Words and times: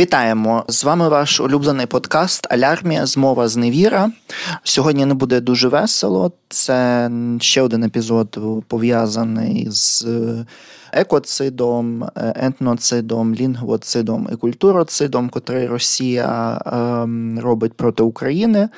Вітаємо 0.00 0.64
з 0.68 0.84
вами 0.84 1.08
ваш 1.08 1.40
улюблений 1.40 1.86
подкаст 1.86 2.46
Алярмія 2.50 3.06
Змова 3.06 3.48
зневіра. 3.48 4.10
Сьогодні 4.62 5.06
не 5.06 5.14
буде 5.14 5.40
дуже 5.40 5.68
весело. 5.68 6.32
Це 6.48 7.10
ще 7.40 7.62
один 7.62 7.84
епізод 7.84 8.38
пов'язаний 8.68 9.66
з 9.70 10.06
екоцидом, 10.92 12.08
етноцидом, 12.16 13.34
лінгвоцидом 13.34 14.28
і 14.32 14.36
культуроцидом, 14.36 15.28
котрий 15.28 15.66
Росія 15.66 16.60
ем, 16.66 17.40
робить 17.40 17.72
проти 17.72 18.02
України. 18.02 18.68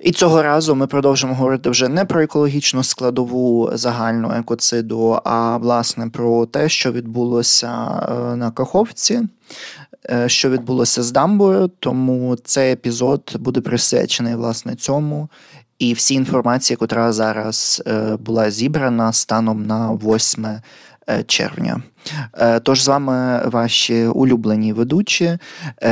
І 0.00 0.12
цього 0.12 0.42
разу 0.42 0.74
ми 0.74 0.86
продовжимо 0.86 1.34
говорити 1.34 1.70
вже 1.70 1.88
не 1.88 2.04
про 2.04 2.22
екологічну 2.22 2.84
складову 2.84 3.70
загальну 3.74 4.32
екоциду, 4.32 5.20
а 5.24 5.56
власне 5.56 6.08
про 6.08 6.46
те, 6.46 6.68
що 6.68 6.92
відбулося 6.92 8.02
е, 8.08 8.36
на 8.36 8.50
Каховці. 8.50 9.22
Е, 10.10 10.28
що 10.28 10.50
відбулося 10.50 11.02
з 11.02 11.12
дамбою, 11.12 11.70
тому 11.80 12.36
цей 12.44 12.72
епізод 12.72 13.36
буде 13.40 13.60
присвячений 13.60 14.34
власне 14.34 14.74
цьому. 14.74 15.28
І 15.78 15.92
всі 15.92 16.14
інформації, 16.14 16.78
яка 16.80 17.12
зараз 17.12 17.82
е, 17.86 18.16
була 18.16 18.50
зібрана 18.50 19.12
станом 19.12 19.66
на 19.66 19.92
8 19.92 20.46
е, 20.46 21.22
червня. 21.26 21.82
Тож 22.62 22.82
з 22.82 22.88
вами 22.88 23.42
ваші 23.48 24.06
улюблені 24.06 24.72
ведучі 24.72 25.38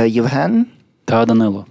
Євген 0.05 0.65
та 1.05 1.25
Данило. 1.25 1.65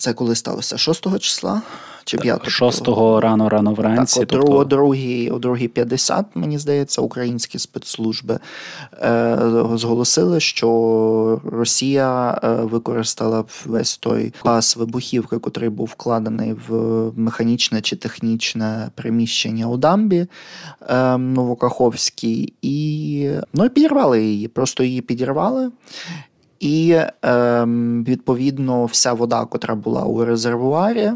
Це 0.00 0.12
коли 0.12 0.34
сталося 0.34 0.78
6 0.78 1.18
числа 1.18 1.62
чи 2.04 2.18
5 2.18 2.48
6-го 2.48 3.20
рано 3.20 3.48
рано 3.48 3.74
вранці. 3.74 4.20
Так, 4.20 4.28
тобто... 4.28 4.52
о 4.52 4.64
другій, 4.64 5.32
другій 5.38 5.68
50, 5.68 6.26
мені 6.34 6.58
здається, 6.58 7.00
українські 7.00 7.58
спецслужби 7.58 8.38
е, 9.02 9.38
зголосили, 9.74 10.40
що 10.40 11.40
Росія 11.52 12.40
е, 12.44 12.54
використала 12.54 13.44
весь 13.66 13.96
той 13.96 14.32
пас 14.42 14.76
вибухівки, 14.76 15.36
який 15.44 15.68
був 15.68 15.86
вкладений 15.86 16.54
в 16.68 16.72
механічне 17.16 17.80
чи 17.80 17.96
технічне 17.96 18.90
приміщення 18.94 19.66
у 19.66 19.76
дамбі 19.76 20.26
е, 20.88 21.18
Новокаховській, 21.18 22.52
і 22.62 23.30
ну, 23.52 23.64
і 23.64 23.68
підірвали 23.68 24.24
її. 24.24 24.48
Просто 24.48 24.84
її 24.84 25.00
підірвали. 25.00 25.70
І 26.60 26.90
е, 27.24 27.64
відповідно 28.06 28.84
вся 28.84 29.12
вода, 29.12 29.44
котра 29.44 29.74
була 29.74 30.04
у 30.04 30.24
резервуарі, 30.24 31.12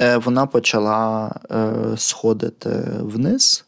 Е, 0.00 0.16
вона 0.16 0.46
почала 0.46 1.34
е, 1.50 1.72
сходити 1.96 2.68
вниз. 3.00 3.64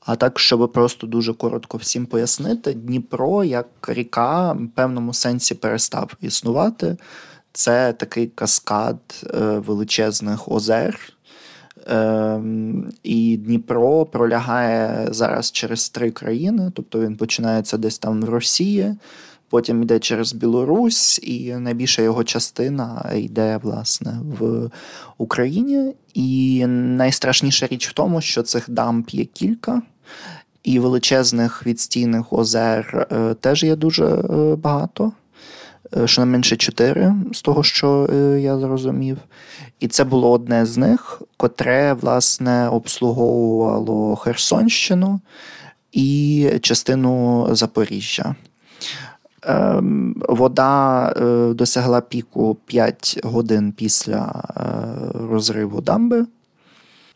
А 0.00 0.16
так, 0.16 0.38
щоб 0.38 0.72
просто 0.72 1.06
дуже 1.06 1.34
коротко 1.34 1.76
всім 1.76 2.06
пояснити, 2.06 2.72
Дніпро 2.72 3.44
як 3.44 3.66
ріка 3.88 4.52
в 4.52 4.68
певному 4.74 5.14
сенсі 5.14 5.54
перестав 5.54 6.12
існувати. 6.20 6.96
Це 7.52 7.92
такий 7.92 8.26
каскад 8.26 8.98
е, 9.34 9.38
величезних 9.58 10.48
озер. 10.48 10.98
І 13.02 13.36
Дніпро 13.36 14.06
пролягає 14.06 15.08
зараз 15.10 15.52
через 15.52 15.88
три 15.88 16.10
країни, 16.10 16.72
тобто 16.74 17.00
він 17.00 17.16
починається 17.16 17.78
десь 17.78 17.98
там 17.98 18.22
в 18.22 18.28
Росії, 18.28 18.94
потім 19.54 19.82
йде 19.82 19.98
через 19.98 20.32
Білорусь, 20.32 21.20
і 21.22 21.54
найбільша 21.54 22.02
його 22.02 22.24
частина 22.24 23.12
йде 23.16 23.60
власне 23.62 24.18
в 24.38 24.70
Україні. 25.18 25.94
І 26.14 26.66
найстрашніша 26.66 27.66
річ 27.66 27.88
в 27.88 27.92
тому, 27.92 28.20
що 28.20 28.42
цих 28.42 28.70
дамб 28.70 29.10
є 29.10 29.24
кілька. 29.24 29.82
І 30.62 30.78
величезних 30.78 31.66
відстійних 31.66 32.32
озер 32.32 33.06
е, 33.12 33.34
теж 33.34 33.64
є 33.64 33.76
дуже 33.76 34.04
е, 34.04 34.56
багато, 34.56 35.12
е, 35.96 36.06
щонайменше 36.06 36.56
чотири 36.56 37.14
з 37.32 37.42
того, 37.42 37.62
що 37.62 38.08
я 38.40 38.58
зрозумів. 38.58 39.18
І 39.80 39.88
це 39.88 40.04
було 40.04 40.30
одне 40.30 40.66
з 40.66 40.76
них, 40.76 41.22
котре, 41.36 41.92
власне, 41.92 42.68
обслуговувало 42.68 44.16
Херсонщину 44.16 45.20
і 45.92 46.50
частину 46.62 47.48
Запоріжжя. 47.52 48.34
Ем, 49.46 50.14
вода 50.28 51.08
е, 51.16 51.54
досягла 51.54 52.00
піку 52.00 52.56
5 52.66 53.20
годин 53.24 53.72
після 53.72 54.44
е, 54.56 55.18
розриву 55.30 55.80
дамби, 55.80 56.26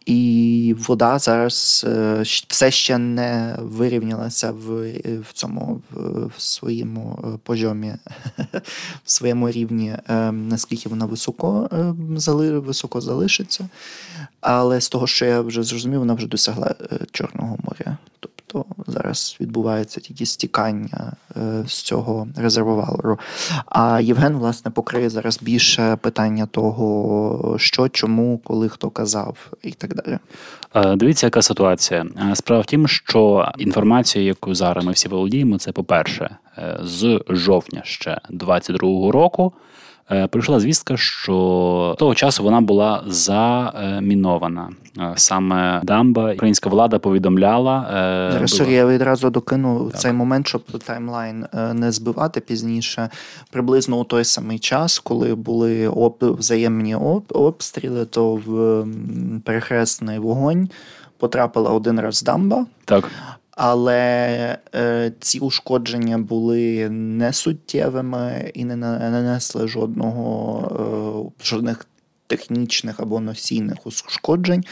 і 0.06 0.74
вода 0.78 1.18
зараз 1.18 1.86
е, 1.88 2.22
все 2.48 2.70
ще 2.70 2.98
не 2.98 3.56
вирівнялася 3.58 4.50
в 4.50 4.92
в 5.20 5.32
цьому 5.32 5.80
в 6.36 6.42
своєму 6.42 7.18
пожомі, 7.42 7.94
в 9.04 9.10
своєму 9.10 9.50
рівні, 9.50 9.96
ем, 10.08 10.48
наскільки 10.48 10.88
вона 10.88 11.06
високо 11.06 11.68
високо 12.60 13.00
залишиться. 13.00 13.68
Але 14.40 14.80
з 14.80 14.88
того, 14.88 15.06
що 15.06 15.24
я 15.24 15.40
вже 15.40 15.62
зрозумів, 15.62 15.98
вона 15.98 16.14
вже 16.14 16.26
досягла 16.26 16.74
Чорного 17.12 17.58
моря. 17.64 17.98
То 18.58 18.92
зараз 18.92 19.36
відбувається 19.40 20.00
тільки 20.00 20.26
стікання 20.26 21.12
е, 21.36 21.64
з 21.66 21.82
цього 21.82 22.28
резервуару. 22.36 23.18
А 23.66 24.00
Євген, 24.00 24.36
власне, 24.36 24.70
покриє 24.70 25.10
зараз 25.10 25.38
більше 25.42 25.96
питання 25.96 26.46
того, 26.46 27.56
що, 27.58 27.88
чому, 27.88 28.38
коли 28.44 28.68
хто 28.68 28.90
казав, 28.90 29.36
і 29.62 29.70
так 29.70 29.94
далі. 29.94 30.18
Е, 30.74 30.96
дивіться, 30.96 31.26
яка 31.26 31.42
ситуація. 31.42 32.06
Е, 32.30 32.36
справа 32.36 32.62
в 32.62 32.66
тім, 32.66 32.88
що 32.88 33.52
інформація, 33.58 34.24
яку 34.24 34.54
зараз 34.54 34.84
ми 34.84 34.92
всі 34.92 35.08
володіємо, 35.08 35.58
це 35.58 35.72
по-перше, 35.72 36.36
з 36.82 37.20
жовтня 37.28 37.80
ще 37.84 38.20
22-го 38.30 39.12
року. 39.12 39.52
Е, 40.10 40.26
прийшла 40.26 40.60
звістка, 40.60 40.96
що 40.96 41.96
того 41.98 42.14
часу 42.14 42.42
вона 42.42 42.60
була 42.60 43.04
замінована. 43.06 44.68
Е, 44.98 45.12
саме 45.16 45.80
дамба 45.84 46.32
українська 46.32 46.70
влада 46.70 46.98
повідомляла 46.98 47.86
е, 47.90 48.32
Зараз 48.32 48.50
sorry, 48.50 48.72
я 48.72 48.86
відразу 48.86 49.30
докину 49.30 49.88
так. 49.90 50.00
цей 50.00 50.12
момент, 50.12 50.48
щоб 50.48 50.62
таймлайн 50.62 51.46
не 51.72 51.92
збивати 51.92 52.40
пізніше. 52.40 53.10
Приблизно 53.50 53.96
у 53.96 54.04
той 54.04 54.24
самий 54.24 54.58
час, 54.58 54.98
коли 54.98 55.34
були 55.34 55.88
об... 55.88 56.16
взаємні 56.20 56.94
об... 56.94 57.24
обстріли, 57.28 58.04
то 58.04 58.34
в 58.34 58.84
перехресний 59.44 60.18
вогонь 60.18 60.68
потрапила 61.18 61.70
один 61.70 62.00
раз 62.00 62.22
дамба. 62.22 62.66
Так 62.84 63.10
але 63.60 64.58
е, 64.74 65.12
ці 65.20 65.38
ушкодження 65.38 66.18
були 66.18 66.88
несуттєвими 66.90 68.50
і 68.54 68.64
не 68.64 68.76
нанесли 68.76 69.68
жодного 69.68 71.32
е, 71.40 71.44
жодних 71.44 71.86
технічних 72.26 73.00
або 73.00 73.20
носійних 73.20 73.86
ушкоджень, 73.86 74.64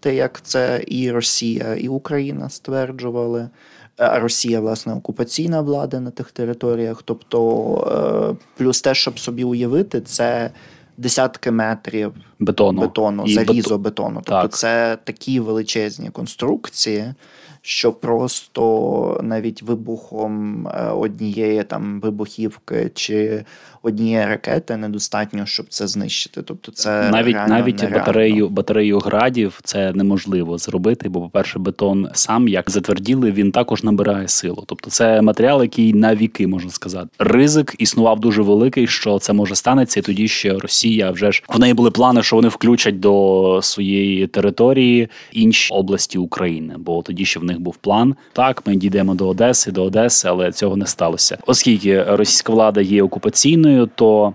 те 0.00 0.14
як 0.14 0.42
це 0.42 0.84
і 0.86 1.10
Росія, 1.10 1.74
і 1.74 1.88
Україна 1.88 2.50
стверджували. 2.50 3.48
А 3.96 4.18
Росія, 4.18 4.60
власне, 4.60 4.94
окупаційна 4.94 5.60
влада 5.60 6.00
на 6.00 6.10
тих 6.10 6.30
територіях. 6.30 7.02
Тобто, 7.04 8.36
е, 8.40 8.44
плюс 8.56 8.80
те, 8.80 8.94
щоб 8.94 9.18
собі 9.18 9.44
уявити, 9.44 10.00
це 10.00 10.50
десятки 10.96 11.50
метрів 11.50 12.12
бетону, 12.38 12.80
бетону 12.80 13.28
залізобетону. 13.28 14.14
Тобто, 14.14 14.42
так. 14.42 14.52
це 14.52 14.98
такі 15.04 15.40
величезні 15.40 16.10
конструкції 16.10 17.14
що 17.62 17.92
просто 17.92 19.20
навіть 19.22 19.62
вибухом 19.62 20.66
е, 20.68 20.90
однієї 20.90 21.64
там 21.64 22.00
вибухівки 22.00 22.90
чи 22.94 23.44
однієї 23.82 24.26
ракети 24.26 24.76
недостатньо, 24.76 25.46
щоб 25.46 25.66
це 25.68 25.86
знищити. 25.86 26.42
Тобто, 26.42 26.72
це 26.72 27.10
навіть 27.10 27.36
навіть 27.48 27.92
батарею 27.92 28.48
батарею 28.48 28.98
градів 28.98 29.60
це 29.64 29.92
неможливо 29.92 30.58
зробити, 30.58 31.08
бо, 31.08 31.20
по-перше, 31.20 31.58
бетон 31.58 32.08
сам 32.12 32.48
як 32.48 32.70
затверділи, 32.70 33.30
він 33.30 33.52
також 33.52 33.82
набирає 33.82 34.28
силу. 34.28 34.64
Тобто, 34.66 34.90
це 34.90 35.22
матеріал, 35.22 35.62
який 35.62 35.94
на 35.94 36.14
віки 36.14 36.46
можна 36.46 36.70
сказати. 36.70 37.08
Ризик 37.18 37.74
існував 37.78 38.20
дуже 38.20 38.42
великий, 38.42 38.86
що 38.86 39.18
це 39.18 39.32
може 39.32 39.54
станеться, 39.54 40.00
і 40.00 40.02
тоді 40.02 40.28
ще 40.28 40.58
Росія 40.58 41.10
вже 41.10 41.32
ж 41.32 41.42
в 41.48 41.58
неї 41.58 41.74
були 41.74 41.90
плани, 41.90 42.22
що 42.22 42.36
вони 42.36 42.48
включать 42.48 43.00
до 43.00 43.60
своєї 43.62 44.26
території 44.26 45.08
інші 45.32 45.74
області 45.74 46.18
України, 46.18 46.74
бо 46.78 47.02
тоді 47.02 47.24
ще 47.24 47.40
в 47.40 47.44
них 47.44 47.60
був 47.60 47.76
план. 47.76 48.14
Так, 48.32 48.66
ми 48.66 48.76
дійдемо 48.76 49.14
до 49.14 49.28
Одеси, 49.28 49.70
до 49.70 49.84
Одеси, 49.84 50.28
але 50.28 50.52
цього 50.52 50.76
не 50.76 50.86
сталося, 50.86 51.38
оскільки 51.46 52.02
російська 52.02 52.52
влада 52.52 52.80
є 52.80 53.02
окупаційною 53.02 53.71
людиною, 53.72 53.90
то 53.94 54.34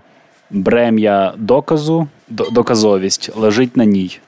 брем'я 0.50 1.32
доказу, 1.36 2.08
доказовість 2.28 3.36
лежить 3.36 3.76
на 3.76 3.84
ній. 3.84 4.18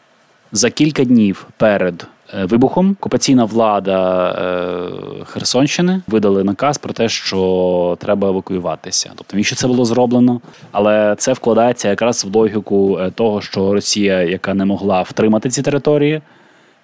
За 0.52 0.70
кілька 0.70 1.04
днів 1.04 1.46
перед 1.56 2.06
е, 2.34 2.44
вибухом 2.44 2.96
окупаційна 3.00 3.44
влада 3.44 4.30
е, 4.30 5.24
Херсонщини 5.24 6.02
видали 6.06 6.44
наказ 6.44 6.78
про 6.78 6.92
те, 6.92 7.08
що 7.08 7.96
треба 8.00 8.28
евакуюватися. 8.28 9.10
Тобто 9.16 9.36
навіщо 9.36 9.56
це 9.56 9.66
було 9.66 9.84
зроблено, 9.84 10.40
але 10.72 11.14
це 11.18 11.32
вкладається 11.32 11.88
якраз 11.88 12.24
в 12.24 12.36
логіку 12.36 12.98
е, 12.98 13.10
того, 13.10 13.40
що 13.40 13.72
Росія, 13.72 14.22
яка 14.22 14.54
не 14.54 14.64
могла 14.64 15.02
втримати 15.02 15.50
ці 15.50 15.62
території 15.62 16.20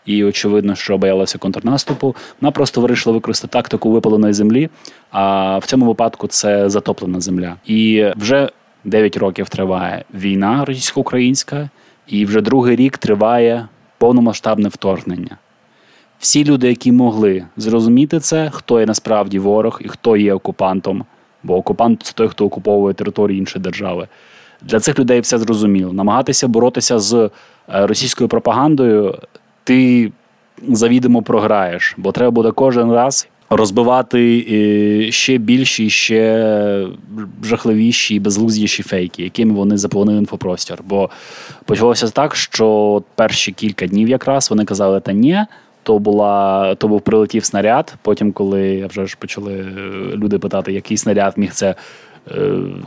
і 0.07 0.25
очевидно, 0.25 0.75
що 0.75 0.99
боялася 0.99 1.39
контрнаступу. 1.39 2.15
Вона 2.41 2.51
просто 2.51 2.81
вирішила 2.81 3.15
використати 3.15 3.53
тактику 3.53 3.91
випаленої 3.91 4.33
землі. 4.33 4.69
А 5.11 5.59
в 5.59 5.67
цьому 5.67 5.87
випадку 5.87 6.27
це 6.27 6.69
затоплена 6.71 7.21
земля. 7.21 7.57
І 7.67 8.07
вже 8.17 8.51
9 8.85 9.17
років 9.17 9.49
триває 9.49 10.05
війна 10.15 10.65
російсько-українська, 10.65 11.71
і 12.07 12.25
вже 12.27 12.41
другий 12.41 12.77
рік 12.77 12.99
триває 12.99 13.69
повномасштабне 13.99 14.69
вторгнення. 14.69 15.37
Всі 16.19 16.45
люди, 16.45 16.69
які 16.69 16.93
могли 16.93 17.45
зрозуміти 17.57 18.21
це, 18.21 18.51
хто 18.53 18.81
є 18.81 18.87
насправді 18.87 19.39
ворог 19.39 19.81
і 19.85 19.89
хто 19.89 20.17
є 20.17 20.35
окупантом, 20.35 21.05
бо 21.43 21.57
окупант 21.57 22.03
це 22.03 22.13
той, 22.13 22.29
хто 22.29 22.47
окуповує 22.47 22.95
території 22.95 23.39
іншої 23.39 23.63
держави. 23.63 24.09
Для 24.63 24.81
цих 24.81 24.99
людей 24.99 25.21
все 25.21 25.39
зрозуміло. 25.39 25.93
Намагатися 25.93 26.49
боротися 26.49 26.99
з 26.99 27.15
е, 27.15 27.31
російською 27.69 28.29
пропагандою, 28.29 29.19
ти 29.67 30.13
завідомо 30.69 31.23
програєш, 31.23 31.95
бо 31.99 32.13
треба 32.13 32.31
буде 32.31 32.51
кожен 32.51 32.93
раз 32.93 33.29
розбивати 33.51 34.47
е, 34.51 35.13
ще 35.13 35.39
більші, 35.39 35.91
ще 35.91 36.89
жахливіші 37.43 38.15
і 38.15 38.21
безглуздіші 38.21 38.83
фейки, 38.83 39.23
якими 39.23 39.55
вони 39.55 39.77
заповнили 39.77 40.19
інфопростір. 40.19 40.79
Бо 40.85 41.11
почалося 41.65 42.09
так, 42.09 42.37
що 42.37 43.03
перші 43.15 43.53
кілька 43.53 43.87
днів 43.87 44.09
якраз 44.09 44.51
вони 44.51 44.65
казали, 44.65 45.01
та 45.01 45.13
ні. 45.13 45.39
То 45.83 45.99
була 45.99 46.75
то 46.75 46.89
був 46.89 47.01
прилетів 47.01 47.45
снаряд. 47.45 47.95
Потім, 48.03 48.33
коли 48.33 48.87
вже 48.87 49.07
ж 49.07 49.17
почали 49.19 49.53
е, 49.53 50.17
люди 50.17 50.39
питати, 50.39 50.73
який 50.73 50.97
снаряд 50.97 51.33
міг 51.37 51.53
це 51.53 51.75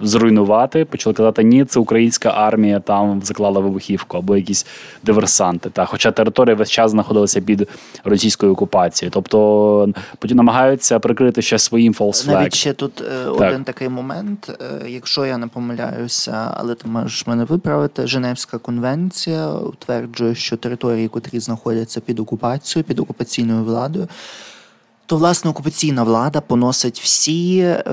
зруйнувати. 0.01 0.86
Почали 0.86 1.13
казати, 1.13 1.44
ні, 1.44 1.65
це 1.65 1.80
українська 1.80 2.30
армія 2.30 2.80
там 2.80 3.21
заклала 3.21 3.59
вибухівку 3.59 4.18
або 4.18 4.38
якісь 4.38 4.65
диверсанти. 5.03 5.69
Та 5.69 5.86
хоча 5.86 6.12
територія 6.12 6.56
весь 6.56 6.69
час 6.69 6.91
знаходилася 6.91 7.41
під 7.41 7.68
російською 8.03 8.51
окупацією, 8.51 9.12
тобто 9.12 9.89
потім 10.19 10.38
намагаються 10.38 11.00
прикрити 11.00 11.41
ще 11.41 11.59
своїм 11.59 11.94
false. 11.94 12.27
Навіть 12.27 12.56
ще 12.56 12.74
тут 12.74 13.01
е, 13.01 13.25
один 13.25 13.63
такий 13.63 13.89
момент. 13.89 14.51
Е, 14.62 14.89
якщо 14.89 15.25
я 15.25 15.38
не 15.38 15.47
помиляюся, 15.47 16.53
але 16.57 16.75
ти 16.75 16.88
можеш 16.88 17.27
мене 17.27 17.44
виправити. 17.44 18.07
Женевська 18.07 18.57
конвенція 18.57 19.50
утверджує, 19.50 20.35
що 20.35 20.57
території, 20.57 21.07
котрі 21.07 21.39
знаходяться 21.39 22.00
під 22.00 22.19
окупацією, 22.19 22.83
під 22.83 23.00
окупаційною 23.00 23.63
владою. 23.63 24.07
То 25.06 25.18
власне 25.18 25.51
окупаційна 25.51 26.03
влада 26.03 26.42
поносить 26.42 27.00
всі 27.00 27.59
е, 27.59 27.83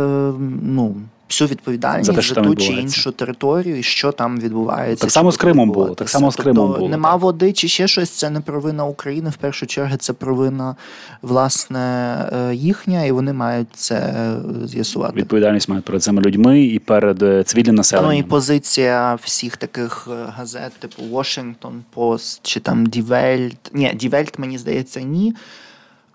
ну 0.62 0.96
всю 1.28 1.48
відповідальність 1.48 2.06
за, 2.06 2.12
те, 2.12 2.22
за 2.22 2.34
ту 2.34 2.54
чи 2.54 2.72
іншу 2.72 3.10
територію, 3.10 3.78
і 3.78 3.82
що 3.82 4.12
там 4.12 4.40
відбувається. 4.40 5.00
Так 5.00 5.10
само 5.10 5.32
з 5.32 5.36
Кримом 5.36 5.70
було. 5.70 5.94
Так 5.94 6.08
само 6.08 6.30
з 6.30 6.36
Кримом 6.36 6.66
тобто, 6.66 6.78
було. 6.78 6.90
Нема 6.90 7.12
так. 7.12 7.20
води 7.20 7.52
чи 7.52 7.68
ще 7.68 7.88
щось. 7.88 8.10
Це 8.10 8.30
не 8.30 8.40
провина 8.40 8.84
України. 8.84 9.30
В 9.30 9.36
першу 9.36 9.66
чергу 9.66 9.96
це 9.96 10.12
провина 10.12 10.76
власне 11.22 12.14
е, 12.32 12.54
їхня, 12.54 13.04
і 13.04 13.12
вони 13.12 13.32
мають 13.32 13.68
це 13.72 13.94
е, 13.94 14.38
з'ясувати. 14.66 15.16
Відповідальність 15.16 15.68
мають 15.68 15.84
перед 15.84 16.02
цими 16.02 16.22
людьми 16.22 16.62
і 16.62 16.78
перед 16.78 17.22
е, 17.22 17.44
цивільним 17.44 17.74
населенням. 17.74 18.12
Ну 18.12 18.18
і 18.18 18.22
позиція 18.22 19.14
всіх 19.14 19.56
таких 19.56 20.08
газет, 20.36 20.72
типу 20.78 21.02
Washington 21.02 21.80
Post 21.94 22.40
чи 22.42 22.60
там 22.60 22.86
Die 22.86 23.06
Welt. 23.06 23.56
Ні, 23.72 23.92
Die 23.94 24.10
Welt, 24.10 24.34
мені 24.38 24.58
здається, 24.58 25.00
ні. 25.00 25.34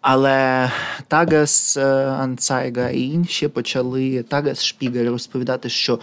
Але 0.01 0.71
Тагас 1.07 1.77
Анцайга 1.77 2.89
і 2.89 3.01
інші 3.01 3.47
почали 3.47 4.23
Тагас 4.23 4.63
Шпігель 4.63 5.09
розповідати, 5.09 5.69
що 5.69 5.99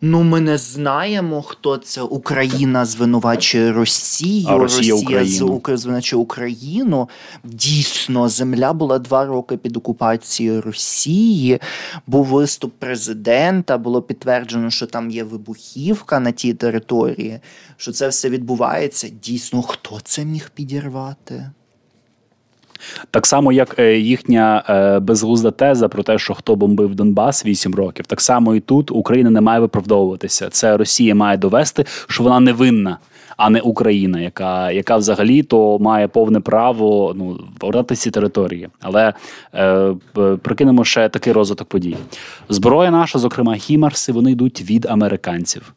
ну 0.00 0.22
ми 0.22 0.40
не 0.40 0.58
знаємо, 0.58 1.42
хто 1.42 1.76
це 1.76 2.02
Україна 2.02 2.84
звинувачує 2.84 3.72
Росію, 3.72 4.48
а 4.48 4.58
Росія, 4.58 4.94
Росія 4.94 5.76
звинувачує 5.76 6.22
Україну. 6.22 7.08
Дійсно, 7.44 8.28
земля 8.28 8.72
була 8.72 8.98
два 8.98 9.24
роки 9.24 9.56
під 9.56 9.76
окупацією 9.76 10.62
Росії. 10.62 11.60
Був 12.06 12.26
виступ 12.26 12.72
президента. 12.78 13.78
Було 13.78 14.02
підтверджено, 14.02 14.70
що 14.70 14.86
там 14.86 15.10
є 15.10 15.24
вибухівка 15.24 16.20
на 16.20 16.32
тій 16.32 16.54
території. 16.54 17.40
Що 17.76 17.92
це 17.92 18.08
все 18.08 18.30
відбувається. 18.30 19.08
Дійсно, 19.08 19.62
хто 19.62 20.00
це 20.04 20.24
міг 20.24 20.50
підірвати? 20.54 21.50
Так 23.10 23.26
само, 23.26 23.52
як 23.52 23.78
е, 23.78 23.98
їхня 23.98 24.64
е, 24.68 24.98
безглузда 24.98 25.50
теза 25.50 25.88
про 25.88 26.02
те, 26.02 26.18
що 26.18 26.34
хто 26.34 26.56
бомбив 26.56 26.94
Донбас 26.94 27.46
8 27.46 27.74
років, 27.74 28.06
так 28.06 28.20
само 28.20 28.54
і 28.54 28.60
тут 28.60 28.90
Україна 28.90 29.30
не 29.30 29.40
має 29.40 29.60
виправдовуватися. 29.60 30.48
Це 30.50 30.76
Росія 30.76 31.14
має 31.14 31.36
довести, 31.36 31.84
що 32.08 32.22
вона 32.22 32.40
невинна. 32.40 32.98
А 33.36 33.50
не 33.50 33.60
Україна, 33.60 34.20
яка 34.20 34.70
яка 34.70 34.96
взагалі 34.96 35.42
то 35.42 35.78
має 35.78 36.08
повне 36.08 36.40
право 36.40 37.14
ну 37.16 37.40
повертати 37.58 37.94
ці 37.94 38.10
території. 38.10 38.68
Але 38.80 39.14
е, 39.54 39.94
прикинемо 40.42 40.84
ще 40.84 41.08
такий 41.08 41.32
розвиток 41.32 41.68
подій. 41.68 41.96
Зброя 42.48 42.90
наша, 42.90 43.18
зокрема 43.18 43.54
Хімарси, 43.54 44.12
вони 44.12 44.32
йдуть 44.32 44.70
від 44.70 44.86
американців 44.86 45.74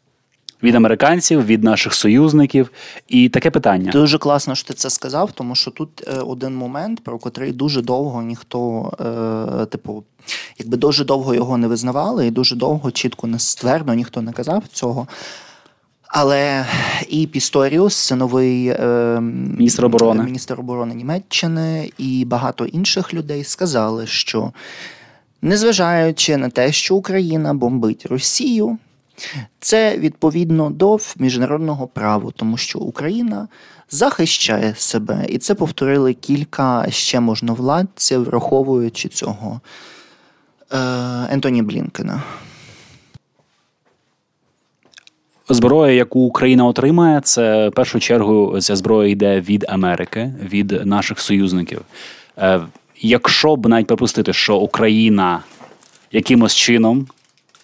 від 0.63 0.75
американців, 0.75 1.45
від 1.45 1.63
наших 1.63 1.94
союзників. 1.94 2.71
І 3.07 3.30
таке 3.30 3.51
питання 3.51 3.92
дуже 3.92 4.18
класно, 4.18 4.56
що 4.56 4.68
ти 4.68 4.74
це 4.74 4.89
сказав, 4.89 5.31
тому 5.31 5.56
що 5.56 5.71
тут 5.71 6.04
е, 6.07 6.19
один 6.19 6.56
момент, 6.56 7.04
про 7.04 7.18
котрий 7.18 7.51
дуже 7.51 7.81
довго 7.81 8.21
ніхто, 8.21 8.92
е, 9.62 9.65
типу, 9.65 10.04
якби 10.60 10.77
дуже 10.77 11.06
довго 11.06 11.36
його 11.36 11.57
не 11.57 11.68
визнавали, 11.68 12.27
і 12.27 12.31
дуже 12.31 12.56
довго 12.56 12.92
чітко 12.92 13.27
не 13.27 13.39
ствердно 13.39 13.94
ніхто 13.94 14.21
не 14.21 14.31
казав 14.31 14.63
цього. 14.71 15.07
Але 16.15 16.65
і 17.10 17.27
Пісторіус, 17.27 17.95
це 17.95 18.15
новий 18.15 18.68
е, 18.68 19.19
міністр 19.21 19.86
оборони 19.86 20.24
міністр 20.24 20.60
оборони 20.60 20.95
Німеччини, 20.95 21.92
і 21.98 22.25
багато 22.25 22.65
інших 22.65 23.13
людей 23.13 23.44
сказали, 23.44 24.07
що 24.07 24.51
незважаючи 25.42 26.38
на 26.38 26.50
те, 26.50 26.71
що 26.71 26.95
Україна 26.95 27.54
бомбить 27.54 28.06
Росію, 28.06 28.77
це 29.60 29.98
відповідно 29.98 30.69
до 30.69 30.98
міжнародного 31.18 31.88
права, 31.88 32.31
тому 32.36 32.57
що 32.57 32.80
Україна 32.80 33.48
захищає 33.89 34.74
себе, 34.77 35.25
і 35.30 35.38
це 35.38 35.56
повторили 35.56 36.13
кілька 36.13 36.86
ще 36.89 37.19
можновладців, 37.19 38.24
враховуючи 38.24 39.10
цього 39.10 39.62
е, 40.71 40.77
Ентоні 41.31 41.62
Блінкена. 41.62 42.24
Зброя, 45.50 45.94
яку 45.94 46.19
Україна 46.19 46.65
отримає, 46.65 47.21
це 47.21 47.69
в 47.69 47.71
першу 47.71 48.00
чергу 48.00 48.60
ця 48.62 48.75
зброя 48.75 49.10
йде 49.10 49.42
від 49.42 49.65
Америки, 49.69 50.33
від 50.42 50.86
наших 50.86 51.19
союзників. 51.19 51.81
Е, 52.38 52.62
якщо 53.01 53.56
б 53.56 53.68
навіть 53.68 53.88
припустити, 53.88 54.33
що 54.33 54.57
Україна 54.57 55.44
якимось 56.12 56.56
чином 56.56 57.07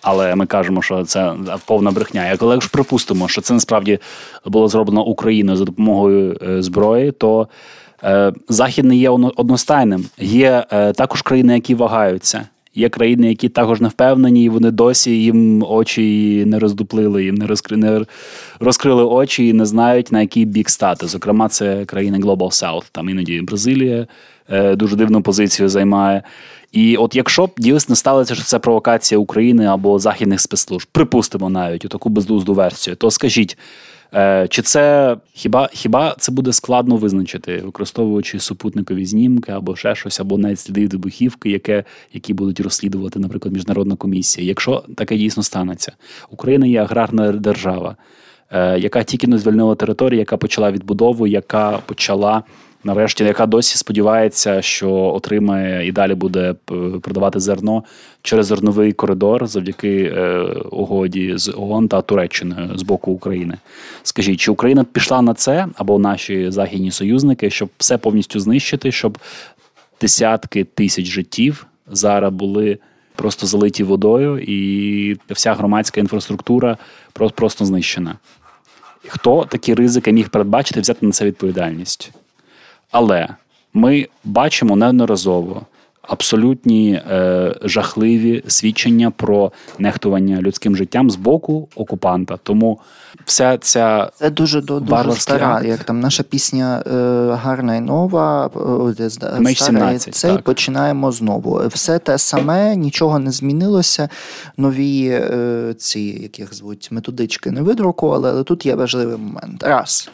але 0.02 0.36
ми 0.36 0.46
кажемо, 0.46 0.82
що 0.82 1.04
це 1.04 1.34
повна 1.66 1.92
брехня. 1.92 2.28
Як 2.28 2.62
ж 2.62 2.70
припустимо, 2.70 3.28
що 3.28 3.42
це 3.42 3.54
насправді 3.54 4.00
було 4.46 4.68
зроблено 4.68 5.06
Україною 5.06 5.58
за 5.58 5.66
допомогою 5.66 6.38
е, 6.42 6.62
зброї, 6.62 7.12
то 7.12 7.48
е, 8.04 8.34
захід 8.50 8.86
не 8.86 8.96
є 8.96 9.10
одностайним. 9.10 10.06
Є 10.18 10.66
е, 10.72 10.94
також 10.94 11.22
країни, 11.22 11.54
які 11.54 11.76
вагаються. 11.76 12.48
Є 12.80 12.90
країни, 12.90 13.30
які 13.30 13.50
також 13.50 13.82
не 13.82 13.88
впевнені, 13.88 14.44
і 14.44 14.50
вони 14.50 14.72
досі 14.72 15.12
їм 15.12 15.64
очі 15.64 16.44
не 16.46 16.60
роздуплили, 16.60 17.24
їм 17.24 17.36
не 17.36 17.48
розкри... 17.48 17.78
не 17.78 18.06
розкрили 18.60 19.04
очі 19.04 19.48
і 19.48 19.54
не 19.54 19.66
знають 19.66 20.12
на 20.12 20.22
який 20.22 20.46
бік 20.46 20.70
стати. 20.70 21.08
Зокрема, 21.08 21.50
це 21.50 21.86
країни 21.86 22.18
Global 22.18 22.38
South. 22.38 22.86
Там 22.92 23.10
іноді 23.10 23.42
Бразилія 23.42 24.08
е, 24.50 24.76
дуже 24.76 24.96
дивну 24.96 25.22
позицію 25.22 25.70
займає. 25.70 26.24
І 26.72 26.98
от 26.98 27.16
якщо 27.16 27.46
б 27.46 27.52
дійсно 27.58 27.96
сталося, 27.96 28.36
що 28.36 28.44
це 28.44 28.60
провокація 28.60 29.20
України 29.20 29.66
або 29.66 30.00
західних 30.00 30.42
спецслужб, 30.42 30.88
припустимо 30.92 31.50
навіть 31.50 31.86
у 31.86 31.88
таку 31.88 32.10
бездузду 32.10 32.54
версію, 32.54 32.96
то 32.96 33.12
скажіть, 33.12 33.58
е, 34.14 34.48
чи 34.50 34.62
це 34.62 35.18
хіба 35.34 35.70
хіба 35.74 36.16
це 36.20 36.32
буде 36.32 36.54
складно 36.54 36.98
визначити, 36.98 37.58
використовуючи 37.58 38.40
супутникові 38.40 39.06
знімки 39.06 39.52
або 39.52 39.76
ще 39.76 39.96
щось, 39.96 40.20
або 40.20 40.38
навіть 40.38 40.60
сліди 40.60 40.88
вибухівки, 40.88 41.50
яке, 41.50 41.84
які 42.14 42.34
будуть 42.34 42.60
розслідувати, 42.60 43.20
наприклад, 43.20 43.54
міжнародна 43.54 43.96
комісія? 43.96 44.48
Якщо 44.48 44.84
таке 44.96 45.18
дійсно 45.18 45.44
станеться, 45.44 45.92
Україна 46.30 46.66
є 46.66 46.82
аграрна 46.82 47.32
держава, 47.32 47.96
е, 48.52 48.80
яка 48.80 49.04
тільки 49.04 49.28
не 49.28 49.38
звільнила 49.38 49.76
територію, 49.76 50.20
яка 50.20 50.38
почала 50.38 50.72
відбудову, 50.72 51.28
яка 51.28 51.78
почала 51.86 52.44
нарешті, 52.84 53.24
яка 53.24 53.46
досі 53.46 53.78
сподівається, 53.78 54.62
що 54.62 54.92
отримає 54.92 55.88
і 55.88 55.92
далі 55.92 56.16
буде 56.16 56.56
продавати 57.02 57.40
зерно 57.40 57.84
через 58.22 58.46
зерновий 58.46 58.94
коридор 58.94 59.48
завдяки 59.48 60.14
е, 60.16 60.40
угоді 60.72 61.34
з 61.38 61.54
ООН 61.58 61.88
та 61.88 62.02
Туреччиною 62.02 62.78
з 62.78 62.84
боку 62.84 63.12
України. 63.12 63.58
Скажіть, 64.04 64.40
чи 64.40 64.52
Україна 64.52 64.84
пішла 64.84 65.22
на 65.22 65.34
це 65.34 65.68
або 65.76 66.00
наші 66.00 66.52
західні 66.52 66.92
союзники, 66.92 67.50
щоб 67.50 67.70
все 67.78 67.98
повністю 67.98 68.40
знищити, 68.40 68.92
щоб 68.92 69.18
десятки 70.02 70.64
тисяч 70.64 71.06
життів 71.06 71.66
зараз 71.92 72.34
були. 72.34 72.78
Просто 73.16 73.48
залиті 73.48 73.84
водою, 73.84 74.40
і 74.40 75.18
вся 75.30 75.54
громадська 75.54 76.02
інфраструктура 76.02 76.78
просто 77.14 77.66
знищена. 77.66 78.16
Хто 79.08 79.46
такі 79.46 79.74
ризики 79.74 80.12
міг 80.12 80.30
передбачити 80.30 80.82
взяти 80.82 81.06
на 81.06 81.12
це 81.12 81.26
відповідальність? 81.26 82.12
Але 82.92 83.28
ми 83.74 84.08
бачимо 84.24 84.76
неодноразово 84.76 85.66
абсолютні 86.10 86.94
е, 86.94 87.56
жахливі 87.64 88.44
свідчення 88.48 89.12
про 89.12 89.52
нехтування 89.80 90.42
людським 90.42 90.76
життям 90.76 91.12
з 91.12 91.16
боку 91.16 91.68
окупанта. 91.76 92.38
Тому 92.44 92.80
вся 93.26 93.58
ця 93.58 94.10
це 94.16 94.30
дуже 94.30 94.62
дуже 94.62 95.12
стара, 95.16 95.56
акт. 95.56 95.66
як 95.66 95.84
там 95.84 96.00
наша 96.00 96.24
пісня 96.24 96.84
е, 96.88 96.92
гарна 97.34 97.76
і 97.76 97.82
нова, 97.82 98.50
е, 99.00 99.10
стара, 99.10 99.98
це 99.98 100.32
так. 100.32 100.42
починаємо 100.42 101.12
знову. 101.12 101.62
Все 101.68 102.00
те 102.00 102.18
саме, 102.18 102.76
нічого 102.76 103.20
не 103.20 103.32
змінилося. 103.32 104.10
Нові 104.58 105.08
е, 105.08 105.74
ці, 105.78 106.00
яких 106.00 106.54
звуть 106.54 106.88
методички 106.92 107.52
не 107.52 107.62
видрукували, 107.62 108.30
але 108.30 108.44
тут 108.44 108.66
є 108.66 108.76
важливий 108.76 109.18
момент. 109.18 109.64
Раз. 109.64 110.10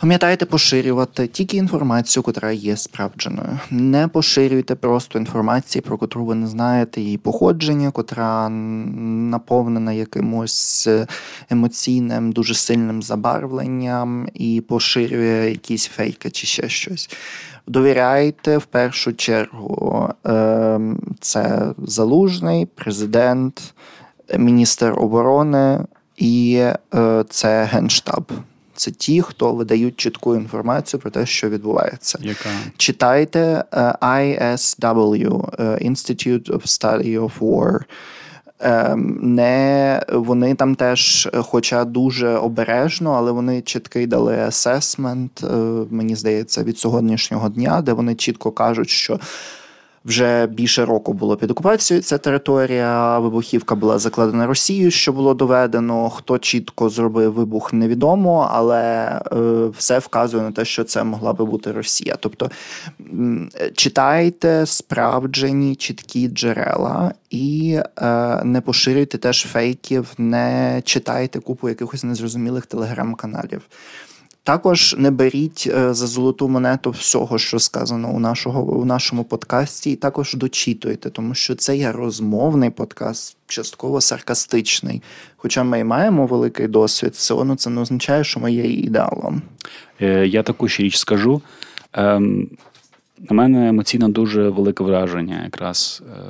Пам'ятайте 0.00 0.46
поширювати 0.46 1.26
тільки 1.26 1.56
інформацію, 1.56 2.22
котра 2.22 2.52
є 2.52 2.76
справдженою. 2.76 3.58
Не 3.70 4.08
поширюйте 4.08 4.74
просто 4.74 5.18
інформацію, 5.18 5.82
про 5.82 5.98
котру 5.98 6.24
ви 6.24 6.34
не 6.34 6.46
знаєте 6.46 7.00
її 7.00 7.18
походження, 7.18 7.90
котра 7.90 8.48
наповнена 8.48 9.92
якимось 9.92 10.88
емоційним, 11.50 12.32
дуже 12.32 12.54
сильним 12.54 13.02
забарвленням 13.02 14.28
і 14.34 14.60
поширює 14.68 15.50
якісь 15.50 15.86
фейки 15.86 16.30
чи 16.30 16.46
ще 16.46 16.68
щось. 16.68 17.10
Довіряйте 17.66 18.58
в 18.58 18.64
першу 18.64 19.12
чергу. 19.12 20.08
Ем, 20.24 21.00
це 21.20 21.72
залужний 21.78 22.66
президент, 22.66 23.74
міністр 24.38 24.94
оборони 24.96 25.84
і 26.16 26.62
е, 26.94 27.24
це 27.28 27.64
генштаб 27.64 28.32
це 28.80 28.90
ті, 28.90 29.22
хто 29.22 29.52
видають 29.52 29.96
чітку 29.96 30.36
інформацію 30.36 31.00
про 31.00 31.10
те, 31.10 31.26
що 31.26 31.48
відбувається. 31.48 32.18
Яка? 32.22 32.48
Читайте 32.76 33.64
uh, 33.72 33.96
е, 34.02 34.38
ISW, 34.40 35.28
uh, 35.28 35.50
е, 35.58 35.88
Institute 35.90 36.50
of 36.50 36.62
Study 36.62 37.20
of 37.20 37.32
War. 37.40 37.80
Um, 38.66 39.24
не 39.24 40.02
вони 40.12 40.54
там 40.54 40.74
теж, 40.74 41.28
хоча 41.34 41.84
дуже 41.84 42.28
обережно, 42.28 43.12
але 43.12 43.32
вони 43.32 43.60
чіткий 43.60 44.06
дали 44.06 44.38
асесмент, 44.38 45.42
uh, 45.42 45.86
мені 45.90 46.16
здається, 46.16 46.62
від 46.62 46.78
сьогоднішнього 46.78 47.48
дня, 47.48 47.82
де 47.82 47.92
вони 47.92 48.14
чітко 48.14 48.50
кажуть, 48.50 48.90
що 48.90 49.20
вже 50.04 50.46
більше 50.46 50.84
року 50.84 51.12
було 51.12 51.36
під 51.36 51.50
окупацією 51.50 52.02
ця 52.02 52.18
територія. 52.18 53.18
Вибухівка 53.18 53.74
була 53.74 53.98
закладена 53.98 54.46
Росією, 54.46 54.90
що 54.90 55.12
було 55.12 55.34
доведено. 55.34 56.10
Хто 56.10 56.38
чітко 56.38 56.88
зробив 56.88 57.32
вибух, 57.32 57.72
невідомо, 57.72 58.48
але 58.52 58.82
е, 59.32 59.68
все 59.78 59.98
вказує 59.98 60.42
на 60.42 60.52
те, 60.52 60.64
що 60.64 60.84
це 60.84 61.04
могла 61.04 61.32
би 61.32 61.44
бути 61.44 61.72
Росія. 61.72 62.16
Тобто 62.20 62.50
читайте 63.74 64.66
справджені 64.66 65.74
чіткі 65.74 66.28
джерела 66.28 67.14
і 67.30 67.78
е, 67.96 68.44
не 68.44 68.60
поширюйте 68.60 69.18
теж 69.18 69.46
фейків, 69.46 70.12
не 70.18 70.82
читайте 70.84 71.40
купу 71.40 71.68
якихось 71.68 72.04
незрозумілих 72.04 72.66
телеграм-каналів. 72.66 73.62
Також 74.50 74.94
не 74.98 75.10
беріть 75.10 75.68
е, 75.70 75.94
за 75.94 76.06
золоту 76.06 76.48
монету 76.48 76.90
всього, 76.90 77.38
що 77.38 77.58
сказано 77.58 78.10
у 78.10 78.18
нашого 78.18 78.62
у 78.62 78.84
нашому 78.84 79.24
подкасті, 79.24 79.90
і 79.90 79.96
також 79.96 80.34
дочитуйте, 80.34 81.10
тому 81.10 81.34
що 81.34 81.54
це 81.54 81.76
є 81.76 81.92
розмовний 81.92 82.70
подкаст, 82.70 83.36
частково 83.46 84.00
саркастичний. 84.00 85.02
Хоча 85.36 85.62
ми 85.62 85.80
і 85.80 85.84
маємо 85.84 86.26
великий 86.26 86.68
досвід, 86.68 87.12
все 87.14 87.34
одно 87.34 87.56
це 87.56 87.70
не 87.70 87.80
означає, 87.80 88.24
що 88.24 88.40
ми 88.40 88.52
є 88.52 88.64
ідеалом. 88.64 89.42
Е, 90.00 90.26
я 90.26 90.42
таку 90.42 90.68
ще 90.68 90.82
річ 90.82 90.96
скажу. 90.96 91.42
Ем, 91.92 92.48
на 93.18 93.36
мене 93.36 93.68
емоційно 93.68 94.08
дуже 94.08 94.48
велике 94.48 94.84
враження, 94.84 95.44
якраз 95.44 96.02
е, 96.06 96.22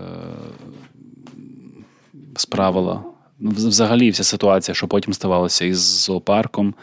справила. 2.37 3.03
Взагалі, 3.41 4.11
вся 4.11 4.25
ситуація, 4.25 4.75
що 4.75 4.89
потім 4.89 5.15
ставалося 5.15 5.65
із 5.65 5.79
зоопарком 5.79 6.75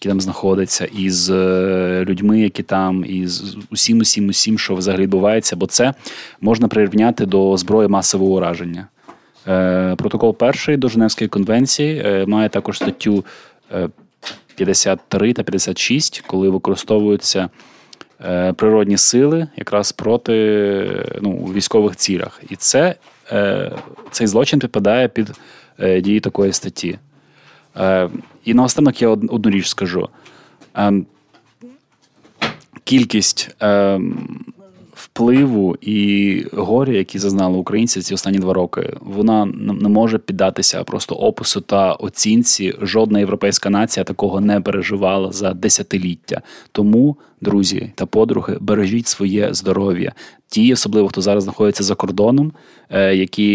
які 0.00 0.08
там 0.08 0.20
знаходяться, 0.20 0.84
і 0.84 1.10
з 1.10 1.30
е, 1.30 2.04
людьми, 2.04 2.40
які 2.40 2.62
там, 2.62 3.04
і 3.08 3.26
з 3.26 3.56
усім, 3.70 3.98
усім, 3.98 4.28
усім, 4.28 4.58
що 4.58 4.74
взагалі 4.74 5.02
відбувається, 5.02 5.56
бо 5.56 5.66
це 5.66 5.94
можна 6.40 6.68
прирівняти 6.68 7.26
до 7.26 7.56
зброї 7.56 7.88
масового 7.88 8.32
ураження. 8.32 8.88
Е, 9.48 9.94
протокол 9.98 10.36
першої 10.36 10.76
до 10.76 10.88
Женевської 10.88 11.28
конвенції 11.28 12.02
е, 12.04 12.26
має 12.26 12.48
також 12.48 12.76
статтю 12.76 13.24
53 14.54 15.32
та 15.32 15.42
56, 15.42 16.22
коли 16.26 16.48
використовуються 16.48 17.48
природні 18.56 18.96
сили 18.96 19.46
якраз 19.56 19.92
проти 19.92 20.32
ну, 21.22 21.32
військових 21.36 21.96
цілях. 21.96 22.40
І 22.50 22.56
це, 22.56 22.94
цей 24.10 24.26
злочин 24.26 24.60
підпадає 24.60 25.08
під 25.08 25.32
дії 26.02 26.20
такої 26.20 26.52
статті. 26.52 26.98
Е, 27.80 28.08
і 28.44 28.54
наостанок 28.54 29.02
я 29.02 29.08
одну 29.08 29.50
річ 29.50 29.68
скажу. 29.68 30.08
Е, 30.76 31.02
кількість 32.84 33.56
ем, 33.60 34.28
впливу 35.00 35.76
і 35.80 36.44
горя, 36.52 36.92
які 36.92 37.18
зазнали 37.18 37.58
українці 37.58 38.00
ці 38.00 38.14
останні 38.14 38.38
два 38.38 38.54
роки, 38.54 38.96
вона 39.00 39.44
не 39.80 39.88
може 39.88 40.18
піддатися 40.18 40.84
просто 40.84 41.14
опису 41.14 41.60
та 41.60 41.92
оцінці. 41.92 42.74
Жодна 42.82 43.18
європейська 43.18 43.70
нація 43.70 44.04
такого 44.04 44.40
не 44.40 44.60
переживала 44.60 45.32
за 45.32 45.54
десятиліття. 45.54 46.42
Тому, 46.72 47.16
друзі 47.40 47.92
та 47.94 48.06
подруги, 48.06 48.58
бережіть 48.60 49.06
своє 49.06 49.54
здоров'я. 49.54 50.12
Ті, 50.48 50.72
особливо 50.72 51.08
хто 51.08 51.20
зараз 51.20 51.44
знаходиться 51.44 51.84
за 51.84 51.94
кордоном, 51.94 52.52
е, 52.90 53.14
які 53.14 53.48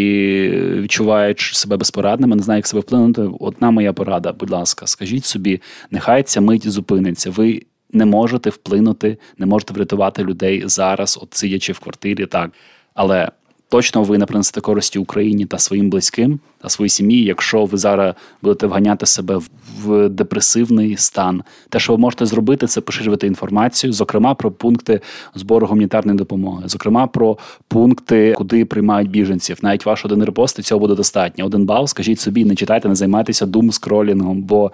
відчувають 0.75 1.39
себе 1.39 1.77
безпорадними, 1.77 2.35
не 2.35 2.43
знають, 2.43 2.59
як 2.59 2.67
себе 2.67 2.81
вплинути. 2.81 3.29
Одна 3.39 3.71
моя 3.71 3.93
порада, 3.93 4.31
будь 4.31 4.49
ласка, 4.49 4.87
скажіть 4.87 5.25
собі, 5.25 5.61
нехай 5.91 6.23
ця 6.23 6.41
мить 6.41 6.69
зупиниться. 6.69 7.29
Ви 7.29 7.61
не 7.93 8.05
можете 8.05 8.49
вплинути, 8.49 9.17
не 9.37 9.45
можете 9.45 9.73
врятувати 9.73 10.23
людей 10.23 10.63
зараз, 10.65 11.19
от 11.21 11.33
сидячи 11.33 11.73
в 11.73 11.79
квартирі, 11.79 12.25
так. 12.25 12.51
Але 12.93 13.31
точно 13.69 14.03
ви 14.03 14.17
не 14.17 14.25
принесете 14.25 14.61
користі 14.61 14.99
Україні 14.99 15.45
та 15.45 15.57
своїм 15.57 15.89
близьким 15.89 16.39
та 16.61 16.69
своїй 16.69 16.89
сім'ї, 16.89 17.23
якщо 17.23 17.65
ви 17.65 17.77
зараз 17.77 18.13
будете 18.41 18.67
вганяти 18.67 19.05
себе 19.05 19.39
в 19.81 20.09
депресивний 20.09 20.97
стан. 20.97 21.43
Те, 21.69 21.79
що 21.79 21.93
ви 21.93 21.99
можете 21.99 22.25
зробити, 22.25 22.67
це 22.67 22.81
поширювати 22.81 23.27
інформацію, 23.27 23.93
зокрема 23.93 24.33
про 24.33 24.51
пункти 24.51 25.01
збору 25.35 25.67
гуманітарної 25.67 26.17
допомоги, 26.17 26.63
зокрема 26.65 27.07
про 27.07 27.37
пункти, 27.67 28.33
куди 28.37 28.65
приймають 28.65 29.09
біженців. 29.09 29.57
Навіть 29.61 29.85
ваш 29.85 30.05
один 30.05 30.23
репост 30.23 30.63
цього 30.63 30.79
буде 30.79 30.95
достатньо. 30.95 31.45
Один 31.45 31.65
бал, 31.65 31.87
скажіть 31.87 32.19
собі, 32.19 32.45
не 32.45 32.55
читайте, 32.55 32.89
не 32.89 32.95
займайтеся 32.95 33.45
дум 33.45 33.71
скролінгом, 33.71 34.41
бо 34.41 34.71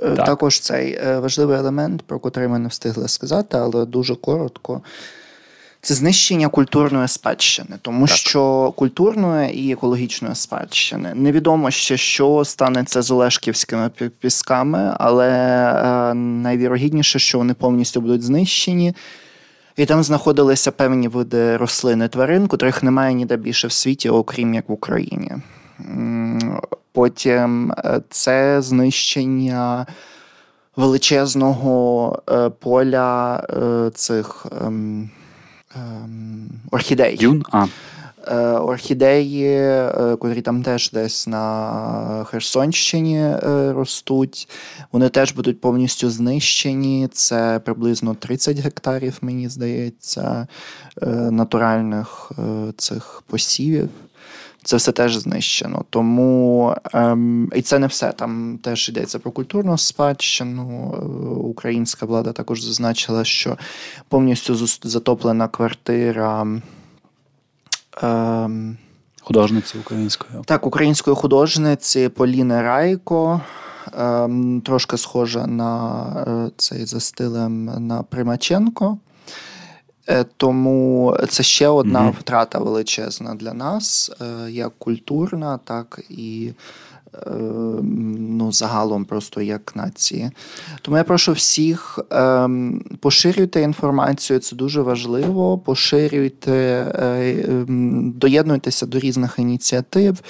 так. 0.00 0.26
Також 0.26 0.60
цей 0.60 0.92
е, 0.92 1.18
важливий 1.18 1.58
елемент, 1.58 2.02
про 2.02 2.18
котрий 2.18 2.48
ми 2.48 2.58
не 2.58 2.68
встигли 2.68 3.08
сказати, 3.08 3.56
але 3.56 3.86
дуже 3.86 4.14
коротко. 4.14 4.82
Це 5.84 5.94
знищення 5.94 6.48
культурної 6.48 7.08
спадщини, 7.08 7.76
тому 7.82 8.06
так. 8.06 8.16
що 8.16 8.72
культурної 8.76 9.58
і 9.58 9.72
екологічної 9.72 10.34
спадщини 10.34 11.14
невідомо 11.14 11.70
ще, 11.70 11.96
що 11.96 12.44
станеться 12.44 13.02
з 13.02 13.10
Олешківськими 13.10 13.90
пісками, 14.18 14.96
але 14.98 15.28
е, 15.30 16.14
найвірогідніше, 16.14 17.18
що 17.18 17.38
вони 17.38 17.54
повністю 17.54 18.00
будуть 18.00 18.22
знищені. 18.22 18.94
І 19.76 19.86
там 19.86 20.02
знаходилися 20.02 20.70
певні 20.70 21.08
види 21.08 21.56
рослин 21.56 22.02
і 22.02 22.08
тварин, 22.08 22.46
котрих 22.46 22.82
немає 22.82 23.14
ніде 23.14 23.36
більше 23.36 23.68
в 23.68 23.72
світі, 23.72 24.08
окрім 24.08 24.54
як 24.54 24.68
в 24.68 24.72
Україні. 24.72 25.32
Потім 26.92 27.72
е, 27.72 28.00
це 28.10 28.62
знищення 28.62 29.86
величезного 30.76 32.22
е, 32.30 32.48
поля 32.48 33.46
е, 33.50 33.90
цих 33.94 34.46
ем, 34.66 35.10
ем, 35.76 36.50
орхідей. 36.70 37.16
Дюн? 37.16 37.44
А. 37.52 37.66
Орхідеї, 38.60 39.82
котрі 40.18 40.42
там 40.42 40.62
теж 40.62 40.90
десь 40.90 41.26
на 41.26 42.26
Херсонщині 42.30 43.36
ростуть, 43.72 44.48
вони 44.92 45.08
теж 45.08 45.32
будуть 45.32 45.60
повністю 45.60 46.10
знищені. 46.10 47.08
Це 47.12 47.60
приблизно 47.64 48.14
30 48.14 48.58
гектарів, 48.58 49.18
мені 49.20 49.48
здається, 49.48 50.46
натуральних 51.30 52.32
цих 52.76 53.22
посівів. 53.26 53.88
Це 54.64 54.76
все 54.76 54.92
теж 54.92 55.16
знищено. 55.16 55.84
Тому 55.90 56.74
ем, 56.92 57.52
і 57.54 57.62
це 57.62 57.78
не 57.78 57.86
все. 57.86 58.12
Там 58.12 58.58
теж 58.62 58.88
йдеться 58.88 59.18
про 59.18 59.30
культурну 59.30 59.78
спадщину. 59.78 60.94
Е, 60.94 61.04
українська 61.40 62.06
влада 62.06 62.32
також 62.32 62.62
зазначила, 62.62 63.24
що 63.24 63.58
повністю 64.08 64.66
затоплена 64.82 65.48
квартира. 65.48 66.46
Ем, 68.02 68.76
Художниці 69.22 69.78
української. 69.78 70.42
Так, 70.44 70.66
української 70.66 71.16
художниці 71.16 72.08
Поліни 72.08 72.62
Райко. 72.62 73.40
Ем, 73.98 74.60
трошки 74.60 74.96
схожа 74.96 75.46
на 75.46 76.04
е, 76.26 76.50
цей 76.56 76.86
за 76.86 77.00
стилем 77.00 77.64
на 77.64 78.02
Примаченко. 78.02 78.98
Е, 80.08 80.24
тому 80.36 81.16
це 81.28 81.42
ще 81.42 81.68
одна 81.68 82.10
втрата 82.10 82.58
величезна 82.58 83.34
для 83.34 83.54
нас, 83.54 84.10
е, 84.20 84.50
як 84.50 84.72
культурна, 84.78 85.58
так 85.64 86.00
і 86.08 86.52
ну, 88.42 88.52
загалом 88.52 89.04
просто 89.04 89.42
як 89.42 89.76
нації. 89.76 90.30
Тому 90.82 90.96
я 90.96 91.04
прошу 91.04 91.32
всіх 91.32 91.98
ем, 92.10 92.84
поширюйте 93.00 93.60
інформацію, 93.60 94.38
це 94.38 94.56
дуже 94.56 94.82
важливо. 94.82 95.58
Поширюйте, 95.58 96.52
е, 96.94 97.44
ем, 97.48 98.12
доєднуйтеся 98.16 98.86
до 98.86 98.98
різних 98.98 99.34
ініціатив. 99.38 100.20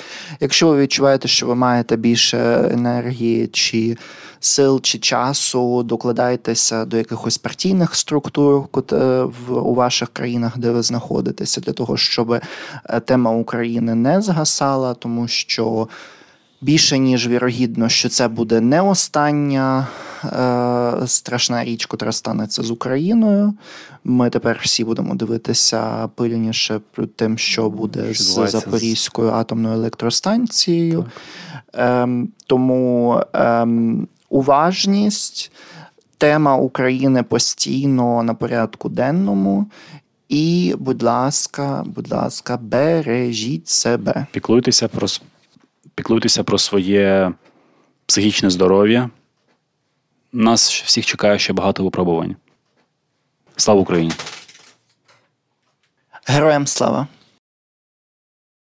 Якщо 0.41 0.69
ви 0.69 0.79
відчуваєте, 0.79 1.29
що 1.29 1.47
ви 1.47 1.55
маєте 1.55 1.97
більше 1.97 2.71
енергії 2.73 3.47
чи 3.47 3.97
сил 4.41 4.81
чи 4.81 4.99
часу, 4.99 5.83
докладайтеся 5.83 6.85
до 6.85 6.97
якихось 6.97 7.39
партійних 7.39 7.95
структур 7.95 8.65
у 9.49 9.75
ваших 9.75 10.09
країнах, 10.09 10.59
де 10.59 10.71
ви 10.71 10.83
знаходитеся, 10.83 11.61
для 11.61 11.73
того, 11.73 11.97
щоб 11.97 12.33
е, 12.33 12.41
тема 13.01 13.31
України 13.31 13.95
не 13.95 14.23
згасала, 14.23 14.95
тому 14.95 15.29
що. 15.29 15.89
Більше 16.63 16.99
ніж 16.99 17.29
вірогідно, 17.29 17.89
що 17.89 18.09
це 18.09 18.29
буде 18.29 18.61
не 18.61 18.81
остання 18.81 19.89
е, 20.25 21.07
страшна 21.07 21.65
річ, 21.65 21.87
котра 21.87 22.13
станеться 22.13 22.63
з 22.63 22.71
Україною. 22.71 23.55
Ми 24.05 24.31
тепер 24.31 24.61
всі 24.63 24.85
будемо 24.85 25.15
дивитися 25.15 26.09
пильніше 26.09 26.81
про 26.93 27.07
тим, 27.07 27.39
що 27.39 27.71
буде 27.71 28.15
що 28.15 28.47
з 28.47 28.51
Запорізькою 28.51 29.31
атомною 29.31 29.75
електростанцією. 29.75 31.07
Е, 31.75 32.09
тому 32.47 33.21
е, 33.35 33.67
уважність, 34.29 35.53
тема 36.19 36.57
України 36.57 37.23
постійно 37.23 38.23
на 38.23 38.35
порядку 38.35 38.89
денному. 38.89 39.67
І, 40.29 40.75
будь 40.79 41.03
ласка, 41.03 41.85
будь 41.87 42.13
ласка, 42.13 42.57
бережіть 42.57 43.69
себе. 43.69 44.27
Піклуйтеся 44.33 44.89
про 44.89 45.09
піклуйтеся 45.95 46.45
про 46.45 46.59
своє 46.59 47.33
психічне 48.07 48.51
здоров'я. 48.51 49.11
Нас 50.33 50.83
всіх 50.83 51.07
чекає 51.07 51.39
ще 51.39 51.53
багато 51.53 51.85
випробувань. 51.85 52.37
Слава 53.57 53.81
Україні! 53.81 54.13
Героям 56.27 56.67
слава! 56.67 57.07